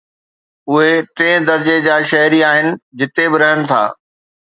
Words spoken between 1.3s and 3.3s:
درجي جا شهري آهن جتي